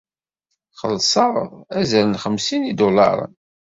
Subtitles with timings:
[0.79, 1.33] Xellṣeɣ
[1.79, 3.33] azal n xemsin n yidulaṛen.